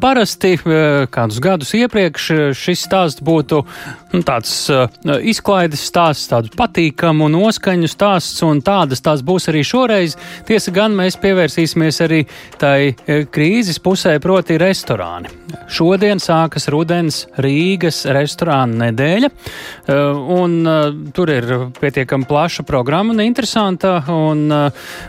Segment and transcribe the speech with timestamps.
[0.00, 0.56] parasti
[1.12, 3.62] kādus gadus iepriekš šis stāsts būtu
[4.12, 4.52] nu, tāds
[5.26, 10.16] izklaides stāsts, tāds patīkamu noskaņu stāsts, un tādas tās būs arī šoreiz.
[10.48, 12.22] Tiesa gan mēs pievērsīsimies arī
[12.60, 15.30] tai krīzes pusē, proti restorāni.
[15.70, 19.30] Šodien sākas rudens Rīgas restorāna nedēļa,
[20.36, 20.56] un
[21.16, 21.48] tur ir
[21.80, 24.46] pietiekami plaša programma un interesanta, un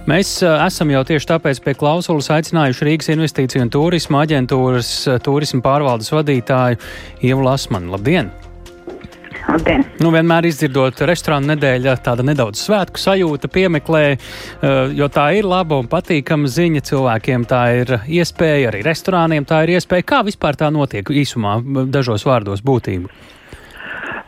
[0.10, 4.94] mēs esam jau tieši tāpēc pie klausulas aicinājuši Rīgas investīciju un turisma aģentūras
[5.26, 6.82] turisma pārvaldes vadītāju
[7.22, 7.94] Ievu Lasmanu.
[7.96, 8.32] Labdien!
[9.52, 9.84] Labdien!
[10.00, 14.04] Nu, vienmēr izdzirdot restorānu nedēļa, tāda nedaudz svētku sajūta piemeklē,
[14.96, 17.44] jo tā ir laba un patīkama ziņa cilvēkiem.
[17.50, 20.08] Tā ir iespēja arī restorāniem, tā ir iespēja.
[20.08, 21.58] Kā vispār tā notiek īsumā,
[21.92, 23.12] dažos vārdos būtību?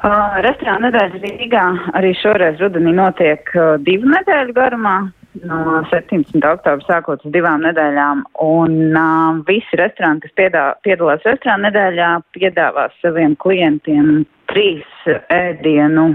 [0.03, 4.97] Uh, restorāna nedēļa Rīgā arī šoreiz rudenī notiek uh, divu nedēļu garumā
[5.41, 6.37] no 17.
[6.37, 12.95] oktobra sākot uz divām nedēļām, un uh, visi restorāni, kas piedā, piedalās restorāna nedēļā, piedāvās
[13.01, 16.13] saviem klientiem trīs ēdienu,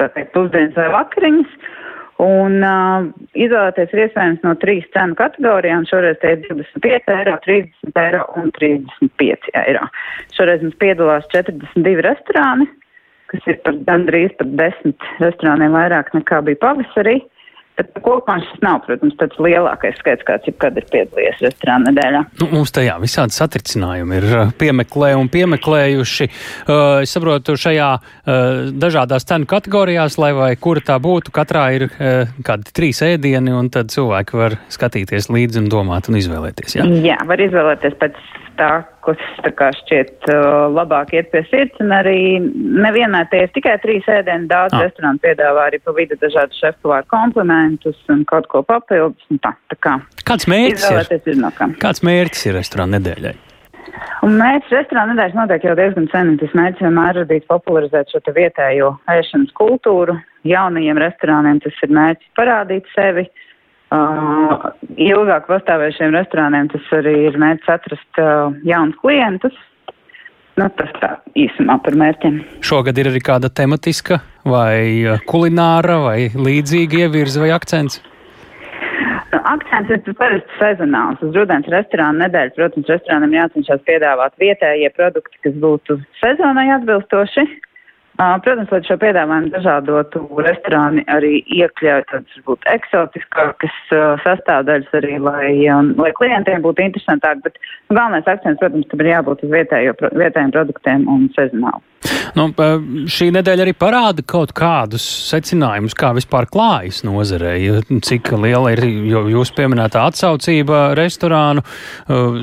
[0.00, 1.56] tātad pusdienas vai vakariņas,
[2.22, 8.04] un uh, izvēlēties ir iespējams no trīs cenu kategorijām, šoreiz tie ir 25 eiro, 30
[8.04, 9.88] eiro un 35 eiro.
[10.36, 12.70] Šoreiz mums piedalās 42 restorāni,
[13.32, 17.20] kas ir par gandrīz par desmit restorāniem vairāk nekā bija pavasarī.
[17.20, 17.36] Uh,
[17.80, 17.94] Bet
[18.44, 22.20] šis nav, protams, tāds lielākais skaits, kāds jebkad ir piedalījies restorāna nedēļā.
[22.42, 26.28] Nu, mums tajā visādi satricinājumi ir uh, piemeklē un piemeklējuši.
[26.28, 31.86] Uh, es saprotu, šajā uh, dažādās cenu kategorijās, lai vai kura tā būtu, katrā ir
[31.88, 36.76] uh, kādi trīs ēdieni, un tad cilvēki var skatīties līdzi un domāt un izvēlēties.
[36.80, 38.20] Jā, jā var izvēlēties pēc
[38.60, 38.70] tā,
[39.04, 43.76] kas tā kā šķiet uh, labāk iet pie sirds, un arī nevienā tie ir tikai
[43.82, 44.84] trīs ēdieni, daudz ah.
[44.86, 49.78] restorānu piedāvā arī pa vidu dažādu šefpavāru komplementus un kaut ko papildus, un tā, tā
[49.82, 49.98] kā.
[50.28, 51.20] Kāds mērķis ir?
[51.34, 53.36] ir no Kāds mērķis ir restorāna nedēļai?
[54.24, 58.20] Un mērķis restorāna nedēļas notiek jau diezgan sen, un tas mērķis vienmēr radīt popularizēt šo
[58.24, 60.18] te vietējo ēšanas kultūru.
[60.48, 63.26] Jaunajiem restorāniem tas ir mērķis parādīt sevi.
[63.26, 63.46] Uh,
[63.90, 64.68] Uh,
[65.02, 69.56] ilgāk pastāvējušiem restorāniem tas arī ir mērķis atrast uh, jaunus klientus.
[70.60, 71.08] Nu, tas tā
[71.38, 72.36] īsumā par mērķiem.
[72.62, 77.98] Šogad ir arī kāda tematiska vai uh, kulināra vai līdzīga ievirza vai akcents?
[79.30, 81.22] Nu, akcents ir parasti sezonāls.
[81.26, 87.46] Uz rudens restorāna nedēļas, protams, restorānam jācenšas piedāvāt vietējie produkti, kas būtu sezonai atbilstoši.
[88.20, 93.76] Protams, lai šo piedāvājumu dažādotu, restorāni arī iekļauj tādas, varbūt, eksotiskākas
[94.26, 95.52] sastāvdaļas arī, lai,
[95.96, 97.56] lai klientiem būtu interesantāk, bet
[97.88, 101.80] galvenais akcents, protams, tam ir jābūt uz vietējo, vietējiem produktiem un sezonāli.
[102.36, 102.46] Nu,
[103.10, 108.84] šī nedēļa arī parāda kaut kādus secinājumus, kā vispār klājas nozarei, cik liela ir
[109.32, 111.64] jūsu pieminētā atsaucība restorānu,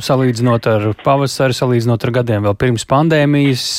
[0.04, 3.70] salīdzinot ar pavasari, salīdzinot ar gadiem vēl pirms pandēmijas,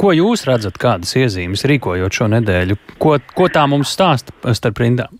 [0.00, 2.76] Ko jūs redzat, kādas iezīmes rīkojot šo nedēļu?
[3.02, 5.18] Ko, ko tā mums stāsta starp rindām?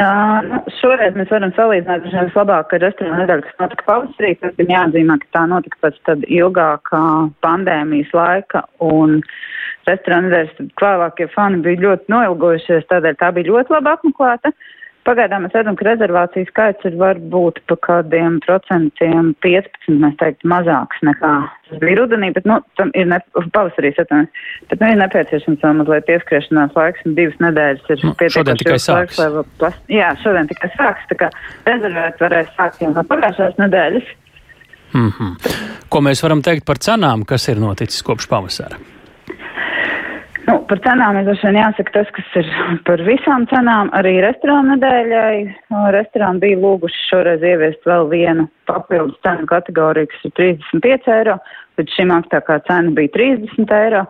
[0.00, 4.32] Uh, šoreiz mēs varam salīdzināt ar vislabāko restorānu nedēļu, kas notika pavasarī.
[4.40, 7.02] Tas ir jāatzīmē, ka tā notika pēc tad ilgākā
[7.44, 8.64] pandēmijas laika.
[8.86, 9.18] Un
[9.90, 14.54] restorāna nedēļas klāvākie fani bija ļoti noilgojušies, tādēļ tā bija ļoti labi apmeklēta.
[14.54, 14.70] Uh,
[15.02, 21.02] Pagaidām mēs redzam, ka rezervācijas skaits ir varbūt pa kādiem procentiem 15, mēs teiktu, mazāks
[21.02, 21.32] nekā
[21.72, 23.18] tas bija rudenī, bet, nu, tam ir ne,
[23.56, 24.30] pavasarī, satams,
[24.70, 28.88] bet, nu, ir nepieciešams vēl mazliet pieskriešanās laiks, un divas nedēļas ir nu, pietiekami ilgs
[28.92, 29.82] laiks, lai plas...
[29.90, 31.32] Jā, šodien tikai sāks, tā kā
[31.66, 34.16] rezervēt varēs sākt jau no pagājušās nedēļas.
[34.92, 35.60] Mm -hmm.
[35.88, 38.91] Ko mēs varam teikt par cenām, kas ir noticis kopš pavasara?
[40.52, 42.48] Nu, par cenām ir droši vien jāsaka tas, kas ir
[42.88, 43.88] par visām cenām.
[43.96, 50.34] Arī restorāna nedēļai restorāni bija lūguši šoreiz ieviest vēl vienu papildus cenu kategoriju, kas ir
[50.40, 51.38] 35 eiro.
[51.80, 54.04] Līdz šim augstākā cena bija 30 eiro.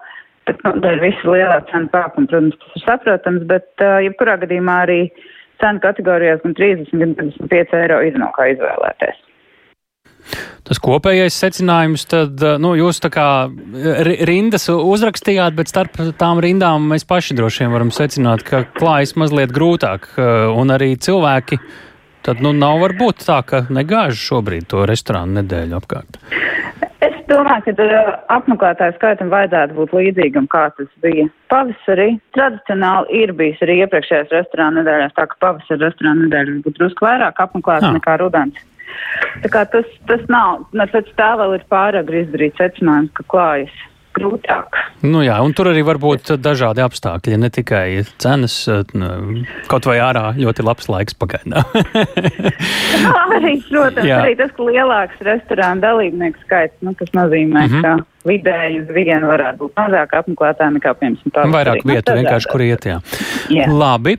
[0.51, 4.81] Bet, nu, dēļ visu lielā cenu pākuma, protams, tas ir saprotams, bet, uh, jebkurā gadījumā
[4.89, 5.01] arī
[5.63, 9.29] cenu kategorijās gan 30, gan 25 eiro ir no kā izvēlēties.
[10.63, 13.27] Tas kopējais secinājums, tad nu, jūs tā kā
[14.29, 19.53] rindas uzrakstījāt, bet starp tām rindām mēs paši droši vien varam secināt, ka klājas mazliet
[19.55, 20.13] grūtāk,
[20.57, 21.59] un arī cilvēki.
[22.23, 26.21] Tad nu, nav varbūt tā, ka negāž šobrīd to restorānu nedēļu apkārt.
[27.03, 28.03] Es domāju, ka
[28.37, 32.13] apmeklētāju skaitam vajadzētu būt līdzīgam, kā tas bija pavasarī.
[32.37, 37.43] Tradicionāli ir bijis arī iepriekšējās restorāna nedēļās, tā ka pavasara restorāna nedēļas būtu drusku vairāk
[37.43, 37.97] apmeklēta ah.
[37.99, 38.63] nekā rudens.
[39.53, 43.81] Tas, tas nav, pēc tā vēl ir pārāk izdarīt secinājums, ka klājas
[44.17, 44.77] grūtāk.
[45.07, 47.87] Nu jā, un tur arī var būt dažādi apstākļi, ne tikai
[48.23, 48.57] cenas,
[49.71, 51.65] kaut vai ārā ļoti labs laiks pagaidām.
[51.73, 54.21] nu, arī, protams, jā.
[54.21, 57.83] arī tas, ka lielāks restorāna dalībnieku skaits, nu, tas nozīmē, mm -hmm.
[57.87, 61.55] ka vidēji uz vienu varētu būt mazāk apmeklētāji nekā, piemēram, pavasarī.
[61.57, 62.99] Vairāk nu, vietu vienkārši, kur iet, jā.
[63.53, 63.69] jā.
[63.71, 64.17] Labi,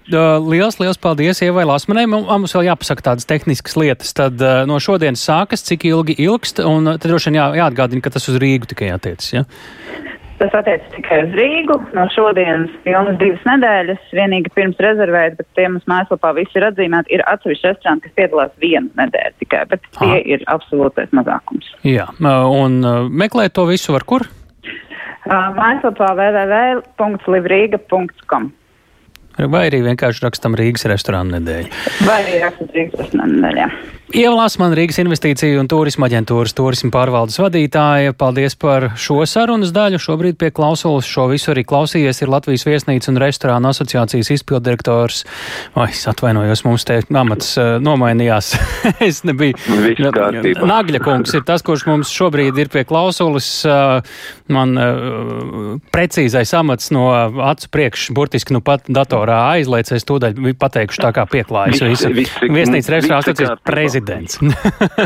[0.48, 2.06] liels, liels paldies Ievai Lasmanai.
[2.12, 4.16] Mums vēl jāpasaka tādas tehniskas lietas.
[4.18, 8.30] Tad no šodienas sākas, cik ilgi ilgst, un tad droši vien jā, jāatgādina, ka tas
[8.32, 9.46] uz Rīgu tikai attiecas, jā?
[9.48, 10.20] Ja?
[10.40, 11.76] Tas attiecas tikai uz Rīgu.
[11.96, 14.02] No šodienas pilnas divas nedēļas.
[14.18, 17.14] Vienīgi pirms rezervēt, bet tie mums mājaslapā viss ir atzīmēti.
[17.16, 20.18] Ir atsevišķi restorāni, kas piedalās vienu nedēļu tikai, bet tie Aha.
[20.36, 21.66] ir absolūtais mazākums.
[21.88, 22.72] Jā, un
[23.14, 24.22] meklēt to visu var kur?
[25.30, 28.44] Mājaslapā www.livrīga.com
[29.34, 31.68] Vai arī vienkārši rakstam Rīgas restorānu nedēļu.
[32.06, 33.76] Vai arī rakstam Rīgas restorānu nedēļu.
[34.14, 38.14] Ievalās man Rīgas investīciju un turisma aģentūras turisma pārvaldes vadītāja.
[38.14, 39.98] Paldies par šo sarunas daļu.
[40.04, 45.24] Šobrīd pie klausulas šo visu arī klausījies ir Latvijas viesnīca un restorāna asociācijas izpildirektors.
[45.74, 48.52] Vai es atvainojos, mums te amats uh, nomainījās.
[49.08, 49.58] es nebiju.
[50.62, 53.50] Nagļa kungs ir tas, kurš mums šobrīd ir pie klausulas.
[53.66, 54.14] Uh,
[54.54, 57.08] man uh, precīzais amats no
[57.50, 61.82] acu priekš, burtiski nu pat datorā aizlaicies, tūdaļ pateikšu tā kā pieklājas.
[61.82, 64.40] Viesnīca restorāna asociācijas prezidents prezidents.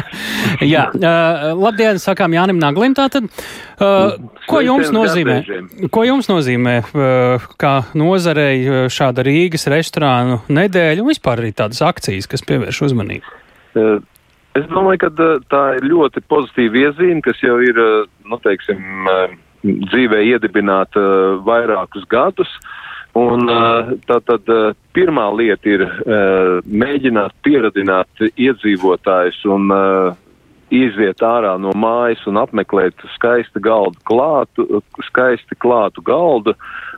[0.74, 3.30] Jā, uh, labdien, sakām Jānim Naglim tātad.
[3.78, 4.18] Uh,
[4.50, 5.40] ko jums nozīmē,
[5.94, 12.30] ko jums nozīmē uh, kā nozarei šāda Rīgas restorānu nedēļa un vispār arī tādas akcijas,
[12.30, 13.36] kas pievērš uzmanību?
[13.78, 13.98] Uh.
[14.58, 17.78] Es domāju, ka tā ir ļoti pozitīva iezīme, kas jau ir,
[18.26, 18.80] nu, teiksim,
[19.62, 21.04] dzīvē iedibināta
[21.46, 22.50] vairākus gadus.
[22.58, 22.87] Uh,
[23.18, 23.50] Un
[24.06, 24.50] tātad
[24.94, 25.84] pirmā lieta ir
[26.68, 29.72] mēģināt pieradināt iedzīvotājus un
[30.74, 36.54] iziet ārā no mājas un apmeklēt skaistu galdu klātu, skaisti klātu galdu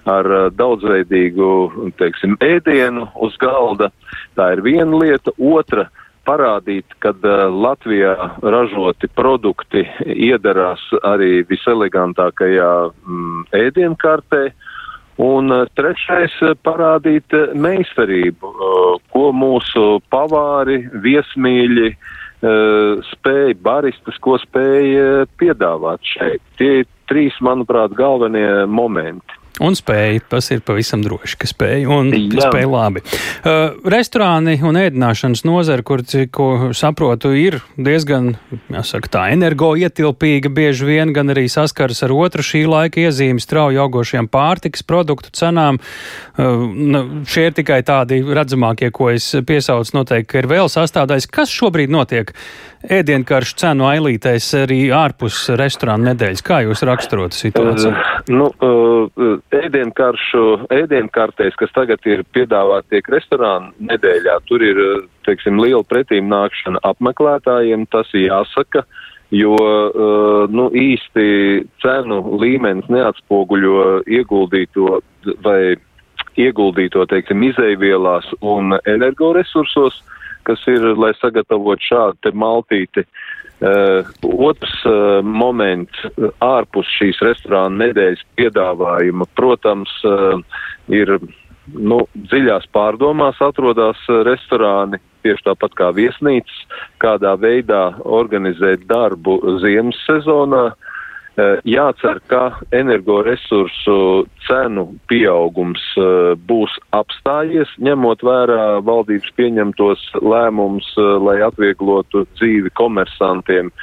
[0.10, 1.50] ar daudzveidīgu,
[2.00, 3.92] teiksim, ēdienu uz galda.
[4.38, 5.34] Tā ir viena lieta.
[5.38, 5.90] Otra
[6.26, 7.14] parādīt, ka
[7.50, 14.44] Latvijā ražoti produkti iedarās arī viselegantākajā mm, ēdienkartē.
[14.50, 14.66] Uh,
[15.20, 18.54] Un eh, trešais eh,- parādīt eh, meistarību,
[19.12, 21.92] ko mūsu pavāri, viesmīļi
[22.40, 26.40] spēja, baristas, ko spēja piedāvāt šeit.
[26.56, 29.39] Tie ir trīs, manuprāt, galvenie momenti.
[29.60, 32.48] Un spēja, tas ir pavisam droši, ka spēja un Jā.
[32.48, 33.04] spēja labi.
[33.04, 36.48] Uh, restorāni un ēdināšanas nozara, kur, ko
[36.78, 38.32] saprotu, ir diezgan,
[38.72, 44.32] jāsaka tā, energoietilpīga bieži vien, gan arī saskaras ar otru šī laika iezīmi strauji augošiem
[44.32, 45.82] pārtiks produktu cenām.
[46.40, 51.28] Uh, šie ir tikai tādi redzamākie, ko es piesaucu noteikti, ka ir vēl sastādājis.
[51.36, 52.32] Kas šobrīd notiek
[52.88, 56.46] ēdienkaršu cenu ailītēs arī ārpus restorāna nedēļas?
[56.48, 57.92] Kā jūs raksturotu situāciju?
[57.92, 60.44] Uh, nu, uh, ēdienkaršu,
[60.74, 64.82] ēdienkartēs, kas tagad ir piedāvāti tiek restorānu nedēļā, tur ir,
[65.28, 68.86] teiksim, liela pretīm nākšana apmeklētājiem, tas ir jāsaka,
[69.34, 69.58] jo,
[70.54, 71.26] nu, īsti
[71.84, 75.02] cenu līmenis neatspoguļo ieguldīto
[75.46, 75.76] vai
[76.40, 80.00] ieguldīto, teiksim, izēvielās un energoresursos,
[80.48, 83.04] kas ir, lai sagatavotu šādu maltīti.
[83.04, 90.40] Uh, Uh, otrs uh, moments uh, ārpus šīs restorāna nedēļas piedāvājuma, protams, uh,
[90.88, 91.12] ir
[91.76, 96.62] nu, dziļās pārdomās atrodas uh, restorāni, tieši tāpat kā viesnīcas,
[97.04, 100.70] kādā veidā organizēt darbu ziemas sezonā.
[100.72, 100.96] Uh,
[101.68, 111.40] jācer, ka energoresursu cenu pieaugums eh, būs apstājies, ņemot vērā valdības pieņemtos lēmumus, eh, lai
[111.48, 113.74] atvieglotu dzīvi komersantiem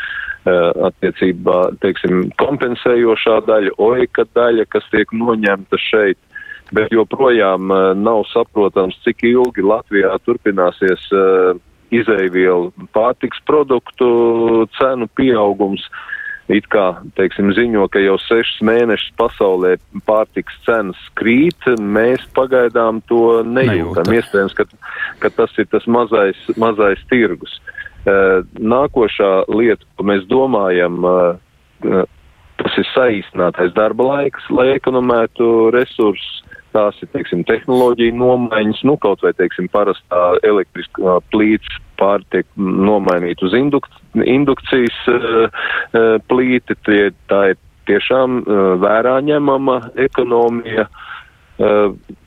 [0.46, 6.20] attiecībā, teiksim, kompensējošā daļa, oika daļa, kas tiek noņemta šeit
[6.74, 11.58] bet joprojām uh, nav saprotams, cik ilgi Latvijā turpināsies uh,
[11.94, 15.84] izēvielu pārtiks produktu cenu pieaugums.
[16.52, 19.72] It kā, teiksim, ziņo, ka jau sešas mēnešus pasaulē
[20.06, 24.12] pārtiks cenas krīt, mēs pagaidām to nejūtam.
[24.14, 24.68] Iespējams, ka,
[25.24, 27.58] ka tas ir tas mazais, mazais tirgus.
[28.06, 32.04] Uh, nākošā lieta, ko mēs domājam, uh,
[32.62, 36.44] tas ir saīsinātais darba laiks, lai ekonomētu resursus
[36.76, 43.56] tās ir, teiksim, tehnoloģija nomaiņas, nu, kaut vai, teiksim, parastā elektriskā plīts pārtiek nomainīt uz
[43.56, 43.88] induk
[44.24, 47.58] indukcijas uh, uh, plīti, tie, tā ir
[47.90, 50.88] tiešām uh, vērā ņemama ekonomija.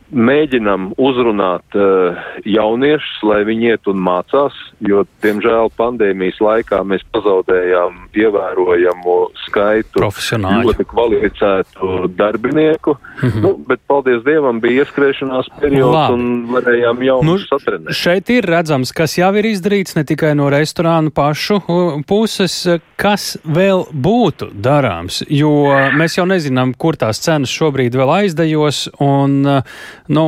[0.09, 7.03] Uh, mēģinam uzrunāt uh, jauniešus, lai viņi iet un mācās, jo, diemžēl, pandēmijas laikā mēs
[7.13, 12.95] pazaudējām ievērojamu skaitu ļoti kvalificētu darbinieku.
[13.19, 13.41] Mm -hmm.
[13.43, 16.13] nu, bet, paldies Dievam, bija ieskriešanās periods Labi.
[16.13, 17.93] un varējām jau nu, satrenēt.
[17.93, 21.61] Šeit ir redzams, kas jau ir izdarīts ne tikai no restorānu pašu
[22.07, 28.89] puses, kas vēl būtu darāms, jo mēs jau nezinām, kur tās cenas šobrīd vēl aizdejos.
[28.99, 29.61] Un,
[30.09, 30.23] nu,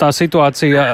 [0.00, 0.84] tā situācija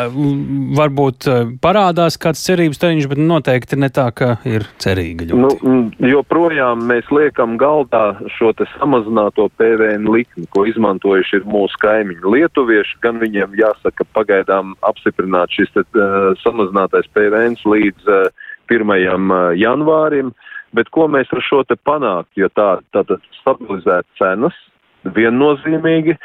[0.79, 1.29] varbūt
[1.63, 5.29] parādās kāds cerības teņš, bet noteikti ne tā, ka ir cerīga.
[5.31, 5.41] Ļoti.
[5.43, 8.05] Nu, joprojām mēs liekam galdā
[8.37, 14.77] šo te samazināto PVN likmi, ko izmantojuši ir mūsu kaimiņi lietuvieši, gan viņiem jāsaka pagaidām
[14.87, 19.57] apstiprināt šis te, uh, samazinātais PVN līdz uh, 1.
[19.61, 20.33] janvārim.
[20.73, 24.57] Bet ko mēs ar šo te panākt, jo tā, tātad stabilizēt cenas,
[25.05, 26.17] viennozīmīgi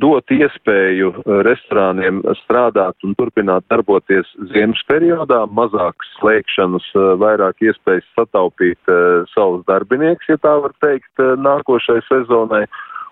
[0.00, 8.06] dot iespēju eh, restorāniem strādāt un turpināt darboties ziemas periodā, mazākas slēgšanas, eh, vairāk iespējas
[8.14, 12.64] sataupīt uh, savus darbinieks, ja tā var teikt, nākošai sezonai.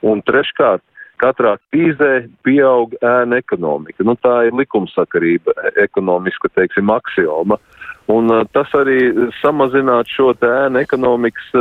[0.06, 0.82] Un treškārt,
[1.22, 4.04] katrā krīzē pieaug ēna ekonomika.
[4.06, 7.58] Nu, tā ir likumsakarība, e, ekonomiska, teiksim, aksioma.
[8.10, 11.52] Un tas arī samazinātu šo ēna ekonomikas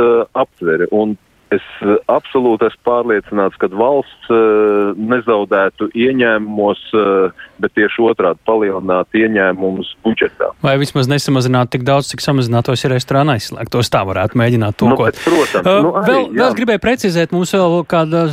[0.42, 0.88] aptveri.
[0.90, 1.14] Un
[1.52, 9.20] Es eh, absolūti esmu pārliecināts, ka valsts uh, nezaudētu ieņēmumos, uh, bet tieši otrādi palielinātu
[9.20, 10.52] ieņēmumus budžetā.
[10.64, 13.90] Vai vismaz nesamazinātu tik daudz, cik samazinātos, ja restorāna aizslēgtos.
[13.92, 15.10] Tā varētu mēģināt to, nu, ko.
[15.24, 15.66] Protams.
[15.66, 16.38] Uh, nu, arī, vēl, jā.
[16.40, 18.24] vēl gribēju precizēt, mums vēl kāda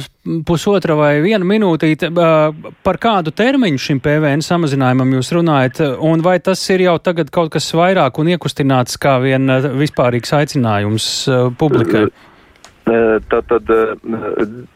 [0.45, 2.11] pusotra vai viena minūtīte,
[2.85, 7.53] par kādu termiņu šim PVN samazinājumam jūs runājat, un vai tas ir jau tagad kaut
[7.55, 9.49] kas vairāk un iekustināts kā vien
[9.79, 11.07] vispārīgs aicinājums
[11.57, 12.07] publikai?
[12.07, 12.28] Uh,
[13.29, 13.67] Tātad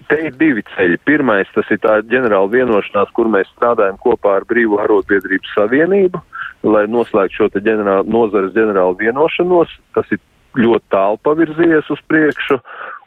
[0.10, 1.00] te ir divi ceļi.
[1.08, 6.22] Pirmais, tas ir tā ģenerāla vienošanās, kur mēs strādājam kopā ar Brīvo arotbiedrību savienību,
[6.67, 9.74] lai noslēgtu šo ģenerāla, nozares ģenerālu vienošanos.
[9.98, 10.22] Tas ir
[10.60, 12.60] ļoti tālu pavirzījies uz priekšu.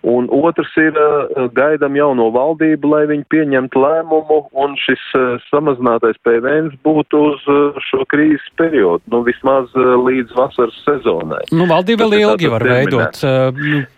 [0.07, 6.21] Un otrs ir uh, gaidām jauno valdību, lai viņi pieņemtu lēmumu, un šis uh, samazinātais
[6.23, 11.43] PVN būtu uz uh, šo krīzes periodu, nu vismaz līdz vasaras sezonai.
[11.51, 13.19] Nu, valdība vēl ilgi var veidot.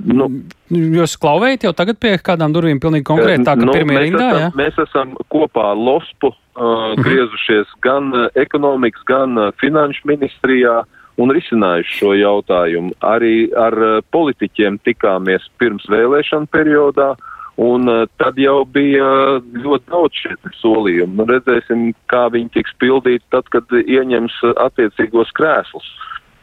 [0.08, 0.30] Nu,
[0.68, 4.40] Jūs klauvējat jau tagad pie kādām durvīm pilnīgi konkrēti, tā ka nu, pirmie rindā, jā?
[4.42, 4.48] Ja?
[4.56, 10.82] Mēs esam kopā LOSPU uh, griezušies gan ekonomikas, gan finanšu ministrijā.
[10.84, 12.94] Uh, un risinājuši šo jautājumu.
[13.04, 17.14] Arī ar eh, politiķiem tikāmies pirms vēlēšana periodā.
[17.58, 19.06] Un uh, tad jau bija
[19.42, 21.16] ļoti daudz šie solījumi.
[21.18, 25.88] Nu, redzēsim, kā viņi tiks pildīti tad, kad ieņems attiecīgos krēslus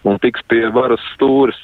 [0.04, 1.56] un tiks pie varas stūres.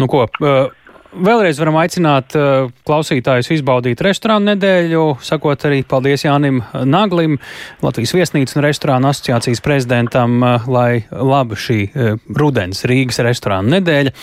[0.00, 0.72] Nu, ko, uh,
[1.10, 7.34] Vēlreiz varam aicināt uh, klausītājus izbaudīt restorānu nedēļu, sakot arī paldies Jānim Naglim,
[7.82, 14.14] Latvijas viesnīcas un restorānu asociācijas prezidentam, uh, lai laba šī uh, rudens Rīgas restorānu nedēļa.